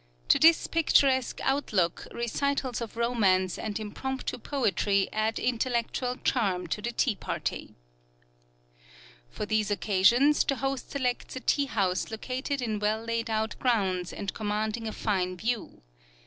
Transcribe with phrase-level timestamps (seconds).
[0.29, 6.91] To this picturesque outlook, recitals of romance and impromptu poetry add intellectual charm to the
[6.91, 7.75] tea party.
[9.29, 14.11] For these occasions the host selects a tea house located in well laid out grounds
[14.11, 15.83] and commanding a fine view.